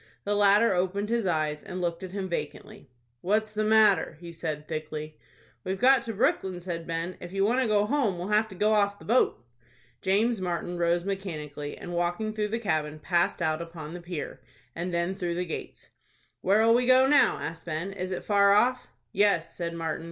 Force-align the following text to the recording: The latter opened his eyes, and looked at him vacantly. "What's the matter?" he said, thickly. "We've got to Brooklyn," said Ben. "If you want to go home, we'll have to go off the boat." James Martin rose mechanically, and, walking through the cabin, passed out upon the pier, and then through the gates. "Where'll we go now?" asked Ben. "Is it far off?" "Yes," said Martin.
The 0.23 0.33
latter 0.33 0.73
opened 0.73 1.09
his 1.09 1.27
eyes, 1.27 1.61
and 1.61 1.79
looked 1.79 2.01
at 2.01 2.11
him 2.11 2.27
vacantly. 2.27 2.89
"What's 3.21 3.53
the 3.53 3.63
matter?" 3.63 4.17
he 4.19 4.31
said, 4.31 4.67
thickly. 4.67 5.19
"We've 5.63 5.77
got 5.79 6.01
to 6.01 6.13
Brooklyn," 6.13 6.59
said 6.59 6.87
Ben. 6.87 7.17
"If 7.19 7.31
you 7.31 7.45
want 7.45 7.61
to 7.61 7.67
go 7.67 7.85
home, 7.85 8.17
we'll 8.17 8.29
have 8.29 8.47
to 8.47 8.55
go 8.55 8.71
off 8.71 8.97
the 8.97 9.05
boat." 9.05 9.45
James 10.01 10.41
Martin 10.41 10.79
rose 10.79 11.05
mechanically, 11.05 11.77
and, 11.77 11.93
walking 11.93 12.33
through 12.33 12.47
the 12.47 12.57
cabin, 12.57 12.97
passed 12.97 13.43
out 13.43 13.61
upon 13.61 13.93
the 13.93 14.01
pier, 14.01 14.41
and 14.75 14.91
then 14.91 15.13
through 15.13 15.35
the 15.35 15.45
gates. 15.45 15.89
"Where'll 16.41 16.73
we 16.73 16.87
go 16.87 17.05
now?" 17.05 17.37
asked 17.37 17.65
Ben. 17.65 17.93
"Is 17.93 18.11
it 18.11 18.23
far 18.23 18.53
off?" 18.53 18.87
"Yes," 19.11 19.55
said 19.55 19.75
Martin. 19.75 19.99